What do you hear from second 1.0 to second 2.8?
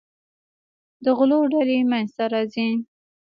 د غلو ډلې منځته راځي.